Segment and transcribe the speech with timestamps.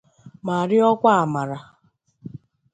[0.45, 1.57] ma rịọkwa amara